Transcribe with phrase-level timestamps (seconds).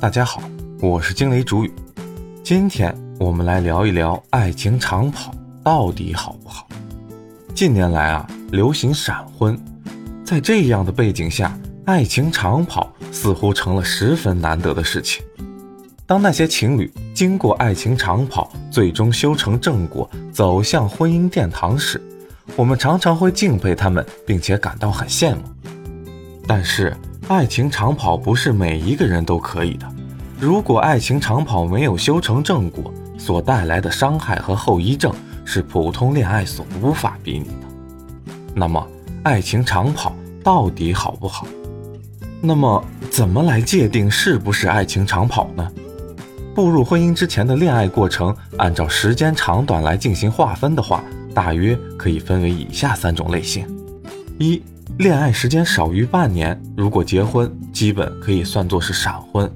[0.00, 0.42] 大家好，
[0.80, 1.70] 我是惊雷主语。
[2.42, 5.30] 今天我们来聊一聊爱情长跑
[5.62, 6.66] 到底好不好。
[7.54, 9.60] 近年来啊，流行闪婚，
[10.24, 15.22] 在这样的背景下，爱情长跑似乎成了十分难得的事情。
[16.06, 22.00] 当那些情侣经过爱情长跑，最终修成正果，走向婚姻殿堂时，
[22.56, 25.42] 我们常常会敬佩他们，并且感到很羡慕。
[26.46, 26.96] 但是，
[27.30, 29.86] 爱情长跑不是每一个人都可以的。
[30.40, 38.34] 如果爱情长跑没有修成正果，所带来的伤害和后遗症是普通恋爱所无法比拟的。
[38.52, 38.84] 那么，
[39.22, 40.12] 爱情长跑
[40.42, 41.46] 到底好不好？
[42.40, 45.70] 那么，怎么来界定是不是爱情长跑呢？
[46.52, 51.00] 步入婚姻之前的恋爱过程，按照时间长短来进行划分的话，
[51.32, 53.64] 大约可以分为以下三种类型：
[54.40, 54.60] 一。
[54.98, 59.50] 恋爱时间少于半年，如果结婚，基本可以算作是闪婚。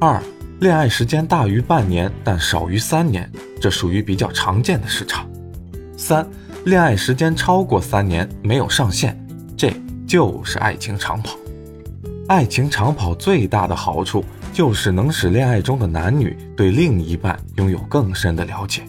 [0.00, 0.20] 二，
[0.60, 5.28] 恋爱时间大于半年但少于三年，这属于比较常见的市场。
[5.96, 6.26] 三，
[6.64, 9.16] 恋爱时间超过三年没有上限，
[9.56, 9.72] 这
[10.06, 11.36] 就是爱情长跑。
[12.26, 18.82] 爱情长跑最大的好处就是能使恋爱中的男女对另一半拥有更深的了解，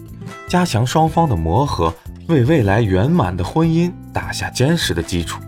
[0.48, 1.94] 加强双方的磨合，
[2.26, 5.40] 为未来圆满的婚姻打下坚实的基础。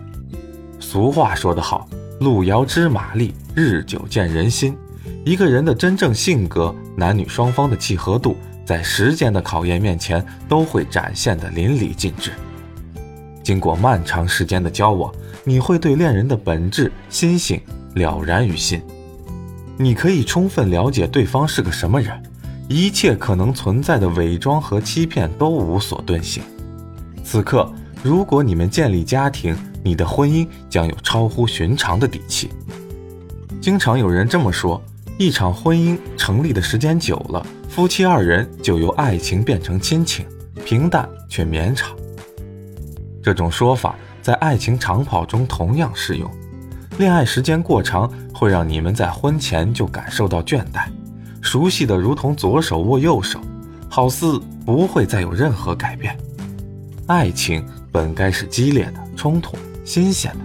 [0.79, 1.87] 俗话说得好，
[2.19, 4.77] 路遥知马力，日久见人心。
[5.25, 12.31] 一个人的真正性格，男女双方的契合度，在时间的考验面前，都会展现得淋漓尽致。
[13.43, 15.11] 经过漫长时间的交往，
[15.43, 17.59] 你会对恋人的本质、心性
[17.95, 18.81] 了然于心。
[19.77, 22.21] 你可以充分了解对方是个什么人，
[22.69, 26.43] 一切可能存在的伪装和欺骗都无所遁形。
[27.23, 27.71] 此刻，
[28.07, 32.49] 如果你们建立家庭，你的婚姻将有超乎寻常的底气。
[33.59, 34.81] 经常有人这么说：
[35.17, 40.25] 一场婚姻成立的时间久了，夫妻二人就由爱情变成亲情，
[40.63, 41.93] 平淡却绵长。
[43.21, 46.31] 这种说法在爱情长跑中同样适用。
[46.99, 50.87] 恋爱时间过长，会让你们在婚前就感受到倦怠，
[51.41, 53.41] 熟悉的如同左手握右手，
[53.89, 56.17] 好似不会再有任何改变。
[57.07, 57.65] 爱情
[57.97, 59.57] 本该是激烈的、冲突。
[59.83, 60.39] 新鲜的，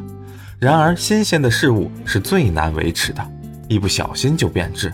[0.58, 3.22] 然而新鲜的事物是最难维持的，
[3.68, 4.90] 一不小心就变质。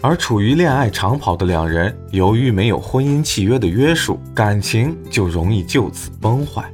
[0.00, 6.68] 而处于恋爱长跑的两人，由于没有婚姻契约的约束，感情就容易就此崩坏。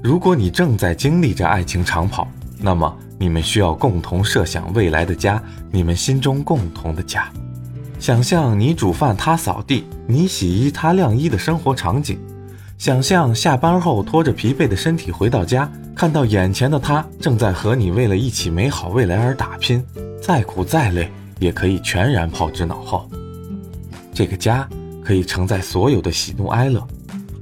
[0.00, 2.28] 如果你正在经历着爱情长跑，
[2.60, 5.42] 那么你们需要共同设想未来的家，
[5.72, 7.28] 你们心中共同的家。
[7.98, 12.16] 想象你煮饭，他扫地；你洗衣，他晾衣的生活场景。
[12.78, 15.70] 想象下班后拖着疲惫的身体回到家。
[15.94, 19.82] 看到眼前的他正在和你为了一起美好未来而打拼，
[20.20, 23.08] 再苦再累也可以全然抛之脑后。
[24.12, 24.68] 这个家
[25.02, 26.86] 可以承载所有的喜怒哀乐。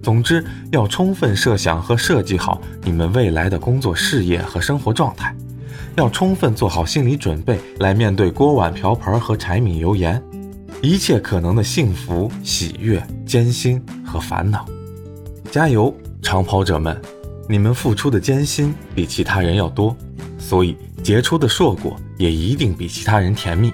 [0.05, 5.35] 总之，要充分设想和设计好你们未来的工作事业和生活状态，
[5.97, 10.23] 要充分做好心理准备来面对锅碗瓢盆和柴米油盐，
[10.81, 14.65] 一切可能的幸福、喜悦、艰辛和烦恼。
[15.51, 17.01] 加油，长跑者们！
[17.49, 19.97] 你们付出的艰辛比其他人要多，
[20.39, 23.73] 所以结出的硕果也一定比其他人甜蜜。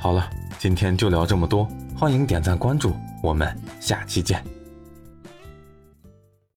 [0.00, 4.42] 好了，今天就聊这么多，欢迎点赞关注，我们下期见。